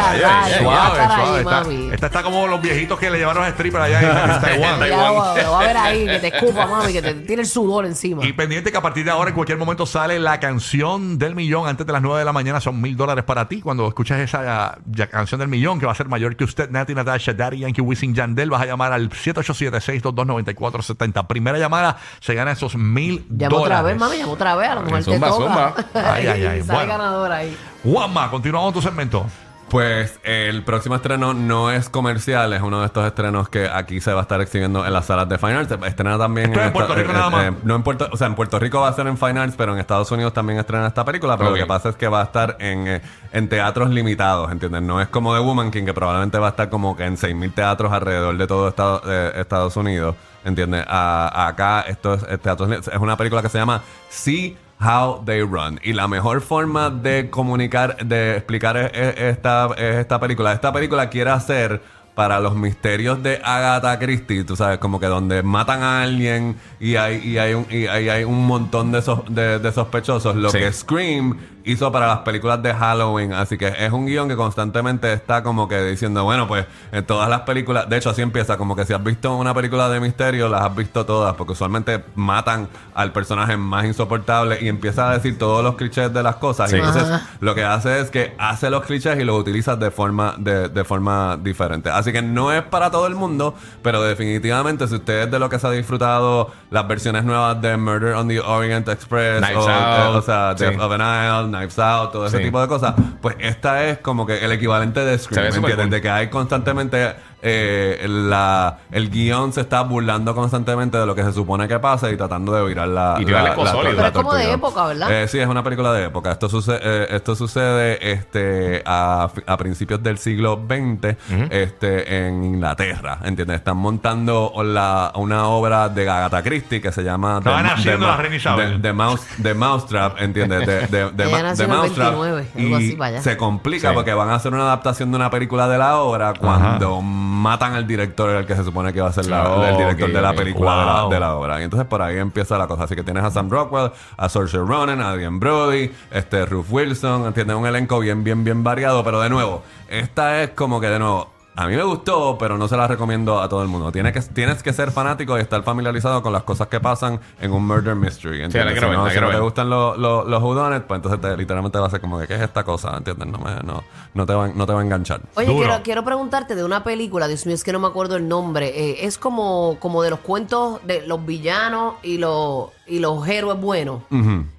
Suave, 0.59 1.43
suave. 1.43 1.95
Esta, 1.95 2.07
está 2.07 2.23
como 2.23 2.47
los 2.47 2.61
viejitos 2.61 2.99
que 2.99 3.11
le 3.11 3.19
llevaron 3.19 3.45
a 3.45 3.49
stripper 3.49 3.81
allá 3.81 4.01
en, 4.01 4.41
Taiwán. 4.41 4.81
Lo, 4.81 5.15
voy 5.15 5.65
a 5.65 5.67
ver 5.67 5.77
ahí, 5.77 6.07
que 6.07 6.19
te 6.19 6.37
escupa, 6.37 6.67
mami, 6.67 6.93
que 6.93 7.03
te 7.03 7.15
tiene 7.15 7.43
el 7.43 7.49
sudor 7.49 7.87
encima. 7.87 8.25
Y 8.25 8.33
pendiente 8.33 8.73
que 8.73 8.79
a 8.79 8.83
partir 8.83 9.05
de 9.05 9.11
ahora, 9.11 9.31
en 9.31 9.35
cualquier 9.35 9.59
momento, 9.59 9.87
sale 9.87 10.19
la 10.19 10.41
canción 10.41 11.19
del 11.19 11.35
millón. 11.35 11.69
Antes 11.69 11.87
de 11.87 11.93
las 11.93 12.03
9 12.03 12.21
de 12.21 12.25
la 12.25 12.33
mañana 12.33 12.46
son 12.61 12.81
mil 12.81 12.97
dólares 12.97 13.25
para 13.25 13.49
ti. 13.49 13.61
Cuando 13.61 13.87
escuchas 13.89 14.21
esa 14.21 14.79
ya, 14.87 15.09
canción 15.09 15.39
del 15.41 15.49
millón, 15.49 15.79
que 15.81 15.87
va 15.87 15.93
a 15.93 15.95
ser 15.95 16.09
mayor 16.09 16.37
que 16.37 16.45
usted, 16.45 16.71
Nati 16.71 16.95
Natasha, 16.95 17.33
Daddy 17.35 17.59
Yankee, 17.61 17.81
Wisin 17.81 18.15
Yandel, 18.15 18.51
vas 18.51 18.63
a 18.63 18.67
llamar 18.67 18.93
al 18.93 19.09
787-622-9470. 19.11 21.27
Primera 21.27 21.59
llamada, 21.59 21.97
se 22.21 22.35
gana 22.35 22.53
esos 22.53 22.77
mil 22.77 23.27
Llama 23.31 23.57
otra 23.57 23.83
dólares. 23.83 23.85
vez, 23.85 23.97
mami, 24.01 24.19
llama 24.19 24.33
otra 24.33 24.55
vez. 24.57 24.69
A 24.69 24.75
lo 24.77 24.83
mejor 24.83 25.03
Zumba, 25.03 25.27
te 25.27 25.33
toca. 25.33 25.45
zumba. 25.47 25.75
Ay, 26.13 26.27
ay, 26.27 26.47
ay. 26.47 26.63
Sale 26.63 26.79
Bueno. 26.79 26.93
ganador 26.93 27.33
ahí. 27.33 27.57
Juanma, 27.85 28.31
continuamos 28.31 28.75
tu 28.75 28.83
segmento. 28.83 29.27
Pues 29.69 30.21
el 30.23 30.63
próximo 30.63 30.95
estreno 30.95 31.35
no 31.35 31.73
es 31.73 31.89
comercial, 31.89 32.53
es 32.53 32.63
uno 32.63 32.81
de 32.81 32.87
estos 32.87 33.05
estrenos 33.05 33.49
que 33.49 33.69
aquí 33.69 34.01
se 34.01 34.13
va 34.13 34.21
a 34.21 34.23
estar 34.23 34.41
exhibiendo 34.41 34.87
en 34.87 34.93
las 34.93 35.07
salas 35.07 35.29
de 35.29 35.39
Fine 35.39 35.55
Arts. 35.55 35.73
Estrena 35.87 36.17
también 36.17 36.53
es 36.53 36.59
en 36.67 36.73
Puerto 36.73 36.93
esta- 36.93 37.03
Rico 37.03 37.13
nada 37.13 37.31
más. 37.31 37.53
no 37.65 37.75
en 37.75 37.83
Puerto, 37.83 38.09
o 38.13 38.17
sea, 38.17 38.29
en 38.29 38.37
Puerto 38.37 38.61
Rico 38.61 38.81
va 38.81 38.89
a 38.89 38.93
ser 38.93 39.09
en 39.09 39.19
Fine 39.19 39.41
Arts, 39.41 39.57
pero 39.59 39.73
en 39.73 39.81
Estados 39.81 40.09
Unidos 40.13 40.33
también 40.33 40.61
estrena 40.61 40.87
esta 40.87 41.05
película. 41.05 41.37
Pero 41.37 41.51
lo 41.51 41.57
que 41.57 41.67
pasa 41.67 41.89
es 41.89 41.97
que 41.97 42.07
va 42.07 42.21
a 42.21 42.25
estar 42.25 42.57
en, 42.61 42.87
eh, 42.87 43.03
en 43.33 43.49
teatros 43.49 43.91
limitados, 43.91 44.53
¿entiendes? 44.53 44.83
No 44.83 45.01
es 45.01 45.09
como 45.09 45.35
The 45.35 45.41
Woman 45.41 45.73
King, 45.73 45.85
que 45.85 45.93
probablemente 45.95 46.39
va 46.39 46.47
a 46.47 46.51
estar 46.51 46.71
como 46.71 46.97
que 46.97 47.05
en 47.05 47.17
6.000 47.17 47.53
teatros 47.53 47.93
alrededor 47.93 48.37
de 48.39 48.47
todo 48.47 48.69
Estado- 48.69 49.03
eh, 49.05 49.33
Estados 49.35 49.77
Unidos, 49.77 50.15
¿entiendes? 50.45 50.85
A- 50.89 51.49
acá 51.49 51.81
esto 51.89 52.15
es, 52.15 52.23
es 52.23 52.39
teatros 52.41 52.71
es 52.71 52.99
una 53.01 53.17
película 53.17 53.43
que 53.43 53.49
se 53.49 53.59
llama 53.59 53.83
See 54.09 54.57
How 54.81 55.23
They 55.25 55.41
Run. 55.43 55.81
Y 55.83 55.93
la 55.95 56.07
mejor 56.09 56.41
forma 56.41 56.91
de 56.91 57.31
comunicar, 57.31 57.97
de 58.05 58.37
explicar 58.37 58.77
e- 58.77 58.91
e- 58.93 59.29
esta, 59.31 59.69
es 59.77 59.97
esta 59.97 60.21
película. 60.21 60.53
Esta 60.53 60.73
película 60.73 61.09
quiere 61.09 61.31
hacer 61.31 61.81
para 62.15 62.41
los 62.41 62.57
misterios 62.57 63.23
de 63.23 63.41
Agatha 63.45 63.99
Christie, 63.99 64.43
tú 64.45 64.57
sabes, 64.57 64.79
como 64.79 64.99
que 64.99 65.05
donde 65.07 65.43
matan 65.43 65.83
a 65.83 66.03
alguien 66.03 66.57
y 66.81 66.97
hay, 66.97 67.19
y 67.23 67.37
hay, 67.37 67.53
un, 67.53 67.67
y 67.71 67.87
hay, 67.89 68.09
hay 68.09 68.25
un 68.25 68.47
montón 68.47 68.91
de, 68.91 69.03
sos- 69.03 69.25
de, 69.29 69.59
de 69.59 69.71
sospechosos. 69.73 70.35
Lo 70.35 70.49
Sí. 70.51 70.59
que 70.59 70.73
Scream 70.73 71.37
hizo 71.67 71.93
para 71.93 72.07
las 72.07 72.19
películas 72.21 72.63
de 72.63 72.73
Halloween. 72.73 73.33
Así 73.33 73.59
que 73.59 73.67
es 73.67 73.93
un 73.93 74.07
guion 74.07 74.29
que 74.29 74.37
constantemente 74.37 75.13
está 75.13 75.43
como 75.43 75.69
que 75.69 75.83
diciendo, 75.83 76.25
bueno, 76.25 76.47
pues 76.47 76.65
en 76.93 77.05
todas 77.05 77.29
las 77.29 77.43
películas, 77.43 77.89
de 77.89 77.99
hecho 77.99 78.11
así 78.11 78.23
empieza, 78.23 78.57
como 78.57 78.75
que 78.77 78.85
si 78.85 78.93
has 78.93 79.03
visto 79.03 79.37
una 79.37 79.53
película 79.53 79.89
de 79.89 80.01
misterio, 80.01 80.49
las 80.49 80.63
has 80.63 80.75
visto 80.75 81.05
todas, 81.05 81.35
porque 81.35 81.53
usualmente 81.53 82.05
matan 82.15 82.69
al 82.95 83.13
personaje 83.13 83.57
más 83.57 83.85
insoportable 83.85 84.59
y 84.61 84.69
empieza 84.69 85.11
a 85.11 85.15
decir 85.15 85.39
todos 85.39 85.63
los 85.63 85.75
clichés 85.75 86.13
de 86.15 86.23
las 86.23 86.37
cosas. 86.37 86.71
Sí. 86.71 86.77
Y 86.77 86.79
entonces 86.79 87.03
Ajá. 87.05 87.27
lo 87.41 87.55
que 87.55 87.65
hace 87.65 88.01
es 88.01 88.11
que 88.11 88.35
hace 88.39 88.71
los 88.71 88.85
clichés 88.85 89.19
y 89.19 89.25
los 89.25 89.39
utiliza 89.39 89.77
de 89.77 89.91
forma, 89.91 90.35
de, 90.39 90.69
de 90.69 90.85
forma 90.85 91.37
diferente. 91.37 91.91
Así 91.91 92.13
que 92.13 92.23
no 92.23 92.53
es 92.53 92.63
para 92.63 92.91
todo 92.91 93.07
el 93.07 93.17
mundo, 93.17 93.55
pero 93.83 94.03
definitivamente 94.03 94.87
si 94.87 94.95
usted 94.95 95.25
es 95.25 95.31
de 95.31 95.39
lo 95.39 95.49
que 95.49 95.59
se 95.59 95.67
ha 95.67 95.71
disfrutado 95.71 96.53
las 96.71 96.87
versiones 96.87 97.25
nuevas 97.25 97.61
de 97.61 97.77
Murder 97.77 98.15
on 98.15 98.29
the 98.29 98.41
Orient 98.41 98.89
Express, 98.89 99.43
Knives 99.43 99.65
o, 99.65 99.71
Out, 99.71 100.17
o 100.17 100.23
sea, 100.23 100.55
Death 100.55 100.75
sí. 100.75 100.81
of 100.81 100.93
an 100.93 101.01
Isle, 101.01 101.56
Knives 101.59 101.79
Out, 101.79 102.13
todo 102.13 102.27
ese 102.27 102.39
Sí. 102.39 102.45
tipo 102.45 102.61
de 102.61 102.69
cosas, 102.69 102.95
pues 103.21 103.37
esta 103.39 103.85
es 103.85 103.99
como 103.99 104.27
que 104.27 104.45
el 104.45 104.53
equivalente 104.53 105.01
de 105.05 105.19
Scream, 105.19 105.45
¿me 105.47 105.53
súper 105.53 105.71
entiendes? 105.71 105.85
cool. 105.87 105.91
De 105.91 106.01
que 106.03 106.11
hay 106.11 106.29
constantemente 106.29 107.15
eh, 107.49 108.07
la, 108.09 108.79
el 108.91 109.09
guion 109.11 109.53
se 109.53 109.61
está 109.61 109.83
burlando 109.83 110.35
constantemente 110.35 110.99
de 110.99 111.07
lo 111.07 111.15
que 111.15 111.23
se 111.23 111.33
supone 111.33 111.69
que 111.69 111.79
pasa 111.79 112.11
y 112.11 112.17
tratando 112.17 112.53
de 112.53 112.65
virar 112.67 112.89
la 112.89 113.17
Y 113.21 113.25
la- 113.25 113.43
la- 113.43 113.55
sólidas. 113.55 113.95
Pero 113.95 114.07
es 114.07 114.13
como 114.13 114.35
de 114.35 114.53
época, 114.53 114.87
¿verdad? 114.87 115.13
Eh, 115.23 115.29
sí, 115.29 115.39
es 115.39 115.47
una 115.47 115.63
película 115.63 115.93
de 115.93 116.05
época. 116.07 116.33
Esto 116.33 116.49
sucede, 116.49 116.81
eh, 116.83 117.07
esto 117.11 117.37
sucede 117.37 118.11
este, 118.13 118.83
a, 118.85 119.29
fi- 119.33 119.43
a 119.47 119.57
principios 119.57 120.03
del 120.03 120.19
siglo 120.19 120.61
XX 120.69 121.17
este, 121.51 122.27
en 122.27 122.43
Inglaterra. 122.45 123.19
¿Entiendes? 123.25 123.59
Están 123.59 123.77
montando 123.77 124.53
la, 124.65 125.13
una 125.15 125.47
obra 125.47 125.89
de 125.89 126.09
Agatha 126.11 126.43
Christie 126.43 126.81
que 126.81 126.91
se 126.93 127.03
llama 127.05 127.39
Estaban 127.39 127.65
The- 127.67 127.71
haciendo 127.73 128.07
The- 128.07 128.11
la 128.13 128.17
reina 128.17 128.37
Isabel. 128.37 128.73
The, 128.77 128.79
The 128.81 128.93
Mouse, 128.93 129.23
The 129.43 129.55
Mousetrap, 129.55 130.21
¿entiendes? 130.21 130.67
De, 130.67 130.87
de, 130.89 131.11
de, 131.13 131.27
Ma- 131.31 131.39
el 131.41 131.69
Mousetrap. 131.69 132.11
29, 132.15 132.47
algo 132.57 132.69
y 132.69 132.75
así, 132.75 132.97
vaya. 132.97 133.23
se 133.23 133.37
complica 133.37 133.91
Sí. 133.91 133.95
porque 133.95 134.13
van 134.15 134.31
a 134.31 134.35
hacer 134.35 134.53
una 134.53 134.65
adaptación 134.65 135.11
de 135.11 135.17
una 135.17 135.31
película 135.31 135.69
de 135.69 135.79
la 135.79 135.97
obra 135.99 136.35
cuando 136.35 137.01
matan 137.37 137.75
al 137.75 137.87
director, 137.87 138.31
el 138.31 138.47
que 138.47 138.57
se 138.57 138.65
supone 138.65 138.93
que 138.93 139.01
va 139.01 139.09
a 139.09 139.13
ser 139.13 139.27
la, 139.27 139.49
Oh, 139.49 139.65
el 139.65 139.77
director 139.77 140.13
de 140.13 140.21
la 140.21 140.35
película 140.35 140.81
de, 140.81 140.87
la, 140.87 141.09
de 141.09 141.21
la 141.21 141.35
obra. 141.37 141.61
Y 141.61 141.65
entonces 141.65 141.87
por 141.87 142.03
ahí 142.03 142.19
empieza 142.19 142.59
la 142.59 142.67
cosa. 142.67 142.85
Así 142.85 142.97
que 142.97 143.03
tienes 143.05 143.23
a 143.23 143.31
Sam 143.31 143.49
Rockwell, 143.51 143.93
a 144.17 144.29
Saoirse 144.29 144.59
Ronan, 144.59 145.01
a 145.01 145.11
Adrian 145.11 145.39
Brody, 145.39 145.93
este 146.11 146.45
Ruth 146.47 146.67
Wilson, 146.71 147.27
entiendes 147.27 147.57
un 147.57 147.67
elenco 147.67 147.99
bien, 148.01 148.25
bien, 148.25 148.43
bien 148.45 148.65
variado. 148.65 149.05
Pero 149.05 149.21
de 149.21 149.31
nuevo, 149.31 149.63
esta 149.89 150.43
es 150.43 150.51
como 150.51 150.81
que 150.81 150.89
de 150.89 150.99
nuevo. 150.99 151.36
A 151.57 151.67
mí 151.67 151.75
me 151.75 151.83
gustó, 151.85 152.37
pero 152.39 152.59
no 152.59 152.69
se 152.69 152.77
la 152.77 152.87
recomiendo 152.87 153.41
a 153.41 153.49
todo 153.49 153.63
el 153.63 153.69
mundo. 153.69 153.91
Tienes 153.91 154.13
que, 154.13 154.21
tienes 154.21 154.63
que 154.63 154.73
ser 154.75 154.91
fanático 154.91 155.39
y 155.39 155.41
estar 155.41 155.63
familiarizado 155.63 156.23
con 156.23 156.33
las 156.33 156.43
cosas 156.43 156.69
que 156.69 156.81
pasan 156.81 157.19
en 157.41 157.51
un 157.53 157.67
murder 157.67 157.95
mystery. 157.95 158.43
¿entiendes? 158.43 158.75
quiero 158.75 158.89
si 158.89 158.97
no, 158.97 159.05
la 159.07 159.11
si 159.11 159.21
no 159.21 159.31
te 159.31 159.41
gustan 159.41 159.71
los, 159.71 159.97
los, 159.97 160.27
los 160.29 160.43
pues 160.87 160.99
entonces 160.99 161.21
te- 161.21 161.37
literalmente 161.37 161.79
va 161.79 161.87
a 161.87 161.91
ser 161.91 162.01
como 162.03 162.19
que, 162.19 162.27
¿qué 162.27 162.35
es 162.35 162.43
esta 162.43 162.63
cosa? 162.63 162.97
¿Entiendes? 162.99 163.27
No, 163.29 163.39
me, 163.39 163.55
no, 163.63 163.83
no, 164.13 164.27
te 164.27 164.35
va, 164.35 164.49
no 164.49 164.67
te 164.67 164.73
va 164.75 164.81
a 164.81 164.83
enganchar. 164.85 165.21
Oye, 165.35 165.47
quiero, 165.57 165.83
quiero 165.83 166.05
preguntarte 166.05 166.55
de 166.55 166.63
una 166.63 166.85
película, 166.85 167.27
Dios 167.27 167.47
mío, 167.47 167.55
es 167.55 167.65
que 167.65 167.73
no 167.73 167.79
me 167.81 167.87
acuerdo 167.87 168.17
el 168.17 168.29
nombre. 168.29 168.69
eh, 168.69 169.07
es 169.07 169.17
como, 169.17 169.79
como 169.81 170.03
de 170.03 170.11
los 170.11 170.21
cuentos 170.21 170.81
de 170.87 171.07
los 171.07 171.25
villanos 171.25 171.95
y 172.03 172.19
los, 172.19 172.67
y 172.87 172.99
los 172.99 173.27
héroes 173.27 173.59
buenos. 173.59 174.03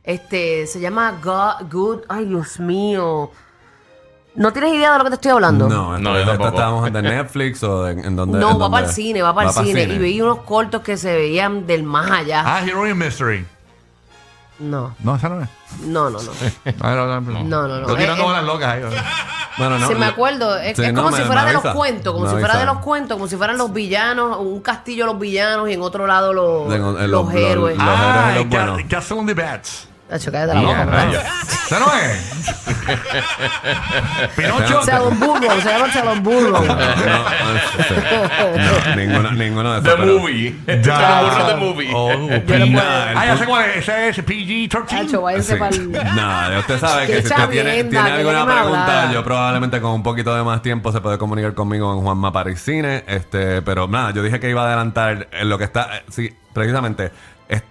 Este, 0.04 0.66
se 0.68 0.80
llama 0.80 1.20
God, 1.24 1.72
Good. 1.72 2.00
Ay, 2.10 2.26
Dios 2.26 2.60
mío. 2.60 3.30
¿No 4.38 4.54
tienes 4.54 4.74
idea 4.74 4.92
de 4.94 4.98
lo 5.00 5.04
que 5.04 5.10
te 5.10 5.16
estoy 5.16 5.32
hablando? 5.32 5.68
No, 5.68 5.98
No, 5.98 6.18
yo 6.18 6.26
tampoco. 6.26 6.50
estábamos 6.50 6.88
en 6.88 6.94
de 6.94 7.02
Netflix 7.02 7.64
o 7.64 7.88
en, 7.90 8.06
en 8.06 8.16
donde. 8.16 8.40
No, 8.40 8.52
en 8.52 8.56
va 8.56 8.60
donde- 8.60 8.72
para 8.76 8.88
el 8.88 8.94
cine, 8.94 9.22
va 9.22 9.34
para 9.36 9.50
el 9.50 9.56
cine. 9.56 9.84
Y 9.84 9.98
veía 9.98 10.24
unos 10.24 10.40
cortos 10.40 10.82
que 10.82 10.96
se 10.96 11.14
veían 11.16 11.66
del 11.68 11.84
más 11.84 12.10
allá. 12.10 12.44
Ah, 12.46 12.62
Heroin 12.66 12.98
Mystery. 12.98 13.46
No, 14.60 14.96
No, 15.04 15.16
esa 15.16 15.30
no 15.30 15.42
es. 15.44 15.50
no, 15.86 16.10
no, 16.10 16.20
no. 16.22 16.32
No, 16.82 16.96
no, 16.96 17.22
no. 17.22 17.44
No, 17.44 17.68
no, 17.68 17.80
no. 17.82 17.88
Lo 17.88 17.96
tiran 17.96 18.16
Eh, 18.18 18.20
como 18.22 18.32
eh. 18.32 18.38
las 18.38 18.44
locas 18.44 18.70
ahí. 18.74 18.82
Bueno, 19.58 19.78
no, 19.80 19.88
si 19.88 19.96
me 19.96 20.06
acuerdo, 20.06 20.58
es, 20.58 20.76
Sí, 20.78 20.84
es 20.84 20.94
no, 20.94 21.02
como 21.04 21.16
me- 21.16 21.22
si 21.22 21.24
fuera 21.28 21.42
me 21.42 21.48
de 21.48 21.54
los 21.54 21.64
avisa. 21.66 21.76
cuentos, 21.76 22.14
como 22.14 22.26
Me 22.26 22.32
si 22.32 22.38
fuera 22.38 22.54
de 22.56 22.60
avisa. 22.62 22.74
los 22.74 22.84
cuentos, 22.84 23.18
como 23.18 23.28
si 23.28 23.36
fueran 23.38 23.58
los 23.58 23.74
villanos, 23.74 24.38
un 24.40 24.60
castillo 24.62 25.06
los 25.08 25.18
villanos 25.20 25.68
y 25.70 25.74
en 25.74 25.82
otro 25.82 26.06
lado 26.08 26.32
los, 26.34 26.68
En- 26.74 26.74
en 26.74 26.82
los, 27.12 27.26
los- 27.26 27.34
héroes. 27.34 27.78
los- 27.78 27.86
los- 27.86 28.00
héroes 28.00 28.36
y 28.36 28.38
los 28.38 28.50
buenos. 28.50 28.82
Castle 28.90 29.18
on 29.20 29.26
the 29.26 29.34
Bats. 29.34 29.88
Tacho, 30.10 30.32
cállate 30.32 30.54
la 30.54 30.62
No, 30.62 30.68
boca, 30.70 30.86
rayos. 30.86 31.24
¿Ese 31.66 31.80
no 31.80 31.86
es? 31.94 32.67
Pinocho. 34.36 34.82
Se 34.84 34.92
llama 34.92 35.92
Salón 35.92 36.24
Burro. 36.24 36.62
No, 36.62 36.68
no, 38.58 38.96
ninguno, 38.96 39.32
ninguno 39.34 39.74
de 39.74 39.80
esos. 39.80 39.92
The 39.92 39.98
pero- 40.04 40.20
movie. 40.20 40.56
The 40.66 41.56
movie. 41.56 41.90
Oh, 41.94 42.30
Ah, 43.16 43.26
ya 43.26 43.38
sé 43.38 43.46
cuál 43.46 43.70
es. 43.70 43.78
Ese 43.78 44.10
es 44.10 44.18
PG-13. 44.26 44.86
Tacho, 44.88 45.22
váyanse 45.22 45.58
Sí. 45.72 45.88
Nada, 46.16 46.60
usted 46.60 46.80
sabe 46.80 47.08
que 47.08 47.22
si 47.22 47.28
usted 47.28 47.50
tiene, 47.50 47.84
tiene 47.86 47.90
que 47.90 47.98
alguna 48.14 48.46
pregunta, 48.46 49.02
hablar. 49.04 49.14
yo 49.14 49.24
probablemente 49.24 49.82
con 49.82 49.92
un 49.92 50.04
poquito 50.04 50.36
de 50.36 50.44
más 50.44 50.62
tiempo 50.62 50.92
se 50.92 51.02
puede 51.02 51.18
comunicar 51.18 51.54
conmigo 51.54 51.94
en 51.94 52.02
Juanma 52.02 52.32
Paris 52.32 52.62
Cine. 52.62 53.04
Este, 53.08 53.62
pero 53.62 53.88
nada, 53.88 54.12
yo 54.12 54.24
dije 54.24 54.40
que 54.40 54.50
iba 54.50 54.64
a 54.64 54.68
adelantar 54.68 55.28
lo 55.44 55.58
que 55.58 55.64
está. 55.64 55.98
eh, 55.98 56.04
Sí, 56.10 56.34
precisamente. 56.54 57.12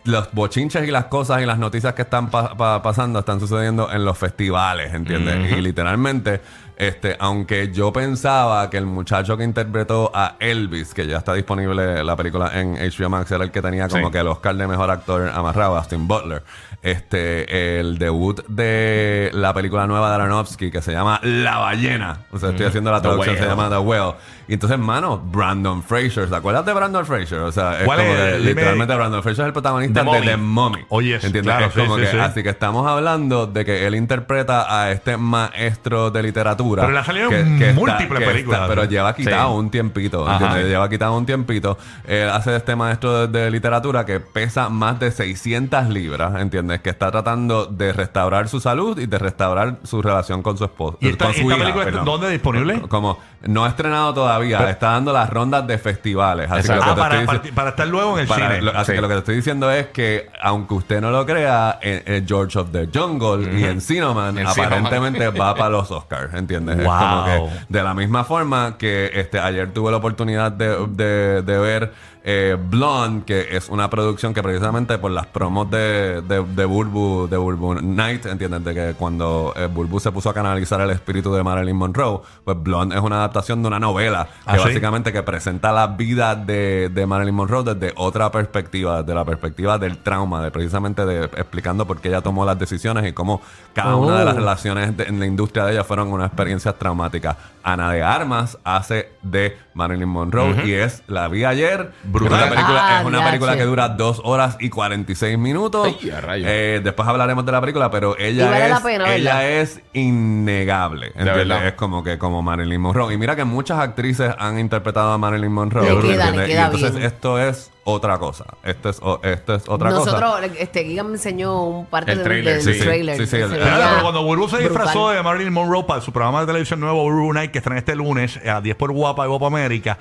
Los 0.05 0.33
bochinches 0.33 0.87
y 0.87 0.91
las 0.91 1.07
cosas 1.07 1.43
y 1.43 1.47
las 1.47 1.59
noticias 1.59 1.95
que 1.95 2.03
están 2.03 2.31
pa- 2.31 2.57
pa- 2.57 2.83
pasando 2.83 3.19
están 3.19 3.41
sucediendo 3.41 3.91
en 3.93 4.05
los 4.05 4.17
festivales, 4.17 4.95
¿entiendes? 4.95 5.53
Y 5.53 5.61
literalmente, 5.61 6.41
este, 6.77 7.17
aunque 7.19 7.73
yo 7.73 7.93
pensaba 7.93 8.69
que 8.71 8.77
el 8.79 8.87
muchacho 8.87 9.37
que 9.37 9.45
interpretó 9.45 10.11
a 10.15 10.37
Elvis, 10.41 10.95
que 10.95 11.07
ya 11.07 11.19
está 11.19 11.35
disponible 11.35 12.03
la 12.05 12.17
película 12.17 12.51
en 12.59 12.77
HBO 12.77 13.09
Max, 13.11 13.31
era 13.33 13.45
el 13.45 13.51
que 13.51 13.61
tenía 13.63 13.89
como 13.89 14.07
Sí. 14.07 14.13
que 14.13 14.19
el 14.19 14.29
Oscar 14.29 14.55
de 14.57 14.67
mejor 14.67 14.91
actor 14.91 15.29
amarrado, 15.35 15.77
Austin 15.77 16.07
Butler. 16.09 16.43
Este, 16.83 17.81
el 17.81 17.99
debut 17.99 18.47
de 18.47 19.31
la 19.35 19.53
película 19.53 19.87
nueva 19.89 20.09
de 20.11 20.15
Aronofsky 20.17 20.71
que 20.71 20.81
se 20.83 20.93
llama 20.93 21.19
La 21.23 21.59
ballena. 21.59 22.19
O 22.31 22.39
sea, 22.39 22.51
estoy 22.51 22.67
haciendo 22.67 22.93
la 22.93 23.03
traducción, 23.03 23.37
se 23.37 23.45
llama 23.45 23.69
The 23.69 23.79
Whale. 23.79 24.15
Y 24.49 24.55
entonces, 24.55 24.79
mano, 24.79 25.19
Brandon 25.19 25.83
Fraser. 25.83 26.29
¿Te 26.31 26.37
acuerdas 26.37 26.65
de 26.65 26.73
Brandon 26.73 27.05
Fraser? 27.05 27.41
O 27.41 27.51
sea, 27.53 27.79
es 27.81 27.85
¿Cuál 27.85 27.99
como 27.99 28.13
es? 28.13 28.33
que 28.35 28.39
literalmente 28.41 28.95
Brandon 28.95 29.23
Fraser 29.23 29.43
es 29.43 29.47
el 29.49 29.53
protagonista 29.53 30.05
The 30.05 30.11
de. 30.11 30.21
The 30.27 30.37
Mummy. 30.37 30.85
Oye, 30.89 31.17
Es 31.17 31.23
sí, 31.23 31.33
como 31.33 31.97
sí, 31.97 32.03
que, 32.03 32.07
sí. 32.11 32.19
Así 32.19 32.43
que 32.43 32.51
estamos 32.51 32.87
hablando 32.87 33.47
de 33.47 33.65
que 33.65 33.87
él 33.87 33.95
interpreta 33.97 34.81
a 34.83 34.91
este 34.93 35.17
maestro 35.17 36.11
de 36.11 36.23
literatura. 36.23 36.83
Pero 36.83 36.93
le 36.93 36.99
ha 37.01 37.05
salido 37.05 37.29
que- 37.31 37.41
en 37.41 37.59
que 37.59 37.69
está- 37.71 37.81
múltiples 37.81 38.19
que 38.21 38.27
películas. 38.27 38.61
está- 38.61 38.69
pero 38.75 38.85
lleva 38.85 39.15
quitado 39.15 39.53
un 39.55 39.71
tiempito. 39.71 40.27
Lleva 40.63 40.89
quitado 40.89 41.17
un 41.17 41.27
tiempito. 41.27 41.79
Él 42.07 42.29
hace 42.29 42.51
de 42.53 42.57
este 42.59 42.77
maestro 42.77 43.27
de, 43.27 43.41
de 43.41 43.51
literatura 43.51 44.05
que 44.07 44.21
pesa 44.21 44.69
más 44.69 44.99
de 45.01 45.11
600 45.11 45.89
libras, 45.89 46.35
¿entiendes? 46.41 46.81
Que 46.81 46.91
está 46.91 47.11
tratando 47.11 47.67
de 47.67 47.93
restaurar 47.93 48.49
su 48.49 48.61
salud 48.61 48.99
y 48.99 49.07
de 49.07 49.19
restaurar 49.19 49.79
su 49.83 50.03
relación 50.03 50.43
con 50.43 50.57
su 50.57 50.65
esposo. 50.65 50.99
¿Y 51.01 51.09
esta- 51.09 51.25
con 51.27 51.35
su 51.35 51.41
esta 51.41 51.55
hija, 51.55 51.59
película 51.65 51.85
está- 51.85 51.91
perdón. 51.99 52.05
dónde 52.05 52.31
disponible? 52.31 52.81
Como 52.89 53.19
no 53.47 53.65
ha 53.65 53.69
estrenado 53.69 54.13
todavía, 54.15 54.36
está 54.45 54.91
dando 54.91 55.13
las 55.13 55.29
rondas 55.31 55.67
de 55.67 55.79
festivales. 55.79 56.51
Así 56.51 56.69
que 56.69 56.75
lo 56.75 56.83
que 56.83 56.91
Ah, 56.91 56.95
te 56.95 57.01
para, 57.01 57.15
estoy 57.21 57.27
para, 57.27 57.43
dici- 57.43 57.55
para 57.55 57.71
estar 57.71 57.87
luego 57.89 58.15
en 58.15 58.21
el 58.23 58.27
para- 58.29 58.47
cine. 58.49 58.63
lo- 58.63 58.71
así 58.77 58.87
Sí. 58.87 58.93
que 58.93 59.01
lo 59.01 59.09
que 59.09 59.15
te 59.15 59.19
estoy 59.21 59.37
diciendo 59.37 59.71
es 59.71 59.87
que, 59.89 60.31
aunque 60.43 60.75
usted 60.75 61.01
no 61.01 61.11
lo 61.11 61.25
crea, 61.27 61.79
en, 61.83 62.03
en 62.07 62.27
George 62.27 62.59
of 62.59 62.71
the 62.73 62.89
Jungle 62.93 63.59
y 63.59 63.65
en 63.65 63.81
Cinnamon, 63.81 64.39
En 64.39 64.47
aparentemente 64.47 65.29
va 65.31 65.55
para 65.55 65.71
los 65.71 65.91
Oscars, 65.91 66.35
¿entiendes? 66.35 66.79
Es 66.79 66.85
como 66.87 67.25
que 67.25 67.43
de 67.69 67.83
la 67.83 67.95
misma 67.95 68.25
forma 68.25 68.77
que 68.79 69.11
este 69.15 69.39
ayer 69.39 69.73
tuve 69.73 69.91
la 69.91 69.97
oportunidad 69.99 70.53
de, 70.53 70.87
de- 70.91 71.43
de 71.43 71.59
ver 71.59 71.93
eh, 72.29 72.57
Blonde, 72.61 73.25
que 73.25 73.57
es 73.57 73.69
una 73.69 73.89
producción 73.89 74.35
que 74.35 74.43
precisamente 74.43 74.99
por 74.99 75.13
las 75.13 75.27
promos 75.27 75.71
de, 75.71 76.23
de, 76.23 76.43
de 76.45 76.65
Burbu, 76.65 77.29
de 77.29 77.37
Burbu 77.37 77.75
Night, 77.83 78.27
¿entiendes? 78.27 78.65
De 78.65 78.75
que 78.75 78.95
cuando 78.99 79.55
eh, 79.57 79.67
Burbu 79.73 80.01
se 80.01 80.11
puso 80.11 80.29
a 80.31 80.35
canalizar 80.35 80.81
el 80.81 80.91
espíritu 80.91 81.33
de 81.33 81.45
Marilyn 81.45 81.77
Monroe, 81.77 82.23
pues 82.45 82.61
Blonde 82.61 82.97
es 82.97 83.01
una 83.03 83.19
adaptación 83.19 83.63
de 83.63 83.69
una 83.69 83.79
novela 83.79 84.27
¿Ah, 84.45 84.55
que 84.55 84.59
sí? 84.59 84.65
básicamente 84.65 85.13
que 85.13 85.23
presenta 85.23 85.71
la 85.73 85.87
vida 85.87 86.35
de, 86.35 86.89
de 86.93 87.07
Marilyn 87.07 87.35
Monroe 87.37 87.63
desde 87.63 87.93
otra 87.97 88.33
perspectiva, 88.33 89.03
desde 89.03 89.15
la 89.15 89.25
perspectiva 89.25 89.79
del 89.79 89.99
trauma, 89.99 90.43
de 90.43 90.51
precisamente 90.51 91.07
de 91.07 91.27
explicando 91.27 91.87
por 91.87 92.01
qué 92.01 92.09
ella 92.09 92.23
tomó 92.23 92.45
las 92.45 92.59
decisiones 92.59 93.07
y 93.07 93.13
cómo 93.13 93.41
cada 93.73 93.95
una 93.95 94.19
de 94.19 94.25
las 94.25 94.35
Oh. 94.35 94.39
relaciones 94.39 94.97
de- 94.97 95.05
en 95.05 95.21
la 95.21 95.27
industria 95.27 95.65
de 95.65 95.73
ella 95.75 95.85
fueron 95.85 96.09
unas 96.13 96.27
experiencias 96.27 96.75
traumáticas. 96.77 97.37
Ana 97.63 97.93
de 97.93 98.03
Armas 98.03 98.59
hace 98.65 99.11
de 99.23 99.57
Marilyn 99.75 100.09
Monroe 100.09 100.67
y 100.67 100.73
es 100.73 101.03
la 101.07 101.29
vi 101.29 101.45
ayer. 101.45 101.93
Brutal. 102.21 102.39
Es 102.41 102.47
una 102.47 102.55
película, 102.55 102.81
Ah, 102.89 103.01
es 103.01 103.07
una 103.07 103.19
diache. 103.19 103.31
película 103.31 103.57
que 103.57 103.63
dura 103.65 103.89
dos 103.91 104.21
horas 104.25 104.57
y 104.61 104.69
46 104.71 105.39
minutos. 105.39 105.87
Ay, 106.03 106.11
a 106.11 106.21
rayos. 106.21 106.49
Eh, 106.51 106.81
después 106.83 107.09
hablaremos 107.09 107.45
de 107.47 107.53
la 107.53 107.61
película, 107.61 107.91
pero 107.91 108.17
ella 108.19 108.47
Y 108.47 108.49
vale 108.49 109.07
es 109.07 109.21
ella 109.21 109.49
es 109.49 109.81
innegable. 109.93 111.07
¿entiendes? 111.09 111.35
verdad. 111.37 111.67
Es 111.67 111.73
como 111.75 112.03
que 112.03 112.19
como 112.19 112.43
Marilyn 112.43 112.81
Monroe. 112.81 113.13
Y 113.15 113.19
mira 113.19 113.37
que 113.37 113.45
muchas 113.45 113.79
actrices 113.79 114.33
han 114.39 114.59
interpretado 114.59 115.13
a 115.13 115.19
Marilyn 115.19 115.53
Monroe. 115.53 115.83
Le 115.85 116.01
queda, 116.01 116.03
le 116.07 116.13
¿entiendes? 116.13 116.47
queda 116.49 116.61
y 116.61 116.65
entonces 116.65 116.93
bien. 116.93 117.07
esto 117.07 117.39
es 117.39 117.71
otra 117.85 118.19
cosa. 118.19 118.45
Esto 118.65 118.89
es, 118.89 118.99
o- 119.01 119.21
esto 119.23 119.55
es 119.55 119.69
otra 119.69 119.91
cosa. 119.91 120.11
Nosotros, 120.19 120.51
este, 120.59 120.85
Gigan 120.85 121.07
me 121.07 121.13
enseñó 121.15 121.63
un 121.65 121.87
parte 121.87 122.13
El 122.13 122.23
trailer, 122.23 122.55
del 122.55 122.63
sí, 122.63 122.75
sí. 122.75 122.81
trailer. 122.85 123.17
Sí, 123.17 123.27
sí, 123.27 123.37
que 123.37 123.43
el- 123.45 123.51
se 123.51 123.57
Claro, 123.57 123.65
Claro, 123.71 123.79
veía 123.79 123.91
pero 123.91 124.03
cuando 124.03 124.23
Burbu 124.25 124.49
se 124.49 124.57
brutal. 124.57 124.69
disfrazó 124.73 125.11
de 125.11 125.23
Marilyn 125.23 125.53
Monroe 125.53 125.85
para 125.85 126.01
su 126.01 126.13
programa 126.13 126.41
de 126.41 126.47
televisión 126.47 126.81
nuevo, 126.81 127.03
Burbu 127.03 127.33
Night, 127.33 127.51
que 127.53 127.59
están 127.59 127.77
este 127.77 127.95
lunes 127.95 128.41
a 128.45 128.61
10 128.61 128.77
por 128.77 128.93
Guapa 128.93 129.25
y 129.25 129.29
Guapa 129.29 129.47
América, 129.47 129.99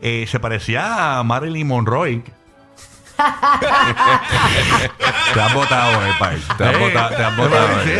eh, 0.00 0.26
se 0.28 0.40
parecía 0.40 1.18
a 1.18 1.22
Marilyn 1.22 1.66
Monroe. 1.66 2.22
Te 5.34 5.40
has 5.40 5.54
votado 5.54 5.98
hoy, 5.98 6.10
Pai. 6.18 6.36
Te 6.58 6.64
has 6.64 6.78
botado, 6.78 7.08
te 7.16 7.24
has 7.24 7.36
botado 7.36 7.68
De, 7.78 7.84
de 7.86 7.96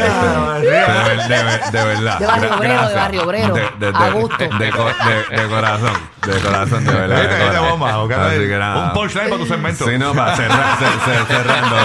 ver- 1.44 1.70
de 1.70 1.85
verdad. 1.85 2.18
De 2.18 2.26
Barrio 2.26 2.54
Obrero, 2.54 2.61
de 2.61 2.68
gracias. 2.78 2.94
Barrio 2.94 3.23
Obrero. 3.25 3.54
De, 3.54 3.70
de- 3.78 3.88
A 3.96 4.11
gusto. 4.11 4.37
de 4.38 4.49
co- 4.70 4.85
de- 5.30 5.37
de 5.42 5.49
corazón. 5.49 5.92
De 6.26 6.40
corazón, 6.40 6.85
de 6.85 6.92
verdad. 6.92 7.16
Vete, 7.16 7.28
de 7.28 7.35
vete, 7.35 7.46
corazón. 7.56 7.70
bomba, 7.70 7.99
ok, 7.99 8.12
Así 8.12 8.38
que 8.38 8.58
nada. 8.58 8.85
Un 8.87 8.92
punchline 8.92 9.28
para 9.30 9.40
tu 9.42 9.46
segmento. 9.46 9.85
Sí, 9.87 9.99
no, 9.99 10.14
para 10.14 10.37
cerrar, 10.37 10.78
cer- 10.78 11.00
cer- 11.04 11.26
cerrando. 11.26 11.76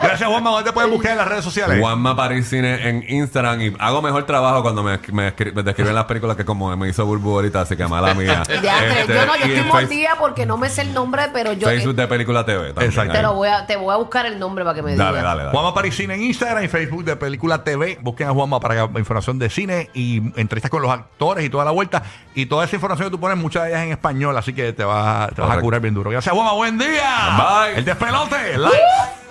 Gracias, 0.00 0.28
Juanma. 0.28 0.50
¿Dónde 0.50 0.64
te 0.70 0.72
pueden 0.72 0.90
buscar 0.90 1.12
en 1.12 1.18
las 1.18 1.28
redes 1.28 1.44
sociales? 1.44 1.78
Juanma 1.80 2.16
Paris 2.16 2.48
Cine 2.48 2.88
en 2.88 3.04
Instagram 3.08 3.60
y 3.60 3.74
hago 3.78 4.02
mejor 4.02 4.24
trabajo 4.24 4.62
cuando 4.62 4.82
me, 4.82 4.98
me, 5.12 5.34
escri- 5.34 5.52
me 5.52 5.62
describen 5.62 5.94
las 5.94 6.04
películas 6.04 6.36
que 6.36 6.44
como 6.44 6.74
me 6.76 6.88
hizo 6.88 7.04
Burbu 7.04 7.34
ahorita, 7.36 7.62
así 7.62 7.76
que 7.76 7.86
mala 7.86 8.14
mía. 8.14 8.42
Diantre, 8.60 9.00
Este, 9.00 9.14
yo 9.14 9.26
no, 9.26 9.36
yo 9.36 9.44
estoy 9.44 9.58
en 9.58 9.68
mordida 9.68 10.10
porque 10.18 10.46
no 10.46 10.53
me 10.58 10.68
sé 10.70 10.82
el 10.82 10.92
nombre, 10.94 11.24
pero 11.32 11.52
yo 11.52 11.66
Facebook 11.68 11.94
de 11.94 12.06
Película 12.06 12.44
TV. 12.44 12.68
también, 12.68 12.90
Exacto. 12.90 13.12
te 13.12 13.22
lo 13.22 13.34
voy 13.34 13.48
a, 13.48 13.66
te 13.66 13.76
voy 13.76 13.92
a 13.92 13.96
buscar 13.96 14.26
el 14.26 14.38
nombre 14.38 14.64
para 14.64 14.74
que 14.74 14.82
me 14.82 14.96
Dale, 14.96 15.10
digas. 15.10 15.24
dale, 15.24 15.42
dale. 15.44 15.50
Juanma 15.52 15.74
Parisina 15.74 16.14
en 16.14 16.22
Instagram 16.22 16.64
y 16.64 16.68
Facebook 16.68 17.04
de 17.04 17.16
Película 17.16 17.64
TV. 17.64 17.98
Busquen 18.00 18.28
a 18.28 18.32
Juanma 18.32 18.60
para 18.60 18.84
información 18.96 19.38
de 19.38 19.50
cine 19.50 19.90
y 19.94 20.18
entrevistas 20.38 20.70
con 20.70 20.82
los 20.82 20.90
actores 20.90 21.44
y 21.44 21.50
toda 21.50 21.64
la 21.64 21.70
vuelta. 21.70 22.02
Y 22.34 22.46
toda 22.46 22.64
esa 22.64 22.76
información 22.76 23.08
que 23.08 23.12
tú 23.12 23.20
pones, 23.20 23.36
muchas 23.38 23.64
de 23.64 23.70
ellas 23.70 23.82
en 23.82 23.92
español. 23.92 24.36
Así 24.36 24.52
que 24.52 24.72
te 24.72 24.84
vas, 24.84 25.32
te 25.34 25.40
vas 25.40 25.56
a 25.56 25.60
curar 25.60 25.80
bien 25.80 25.94
duro. 25.94 26.10
Gracias, 26.10 26.34
Juanma. 26.34 26.52
Buen 26.52 26.78
día. 26.78 27.36
Bye. 27.38 27.78
El 27.78 27.84
despelote. 27.84 28.58
Live. 28.58 29.23